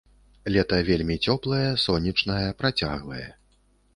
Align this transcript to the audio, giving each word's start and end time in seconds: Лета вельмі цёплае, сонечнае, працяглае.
Лета 0.53 0.79
вельмі 0.87 1.17
цёплае, 1.33 1.69
сонечнае, 1.85 2.45
працяглае. 2.61 3.27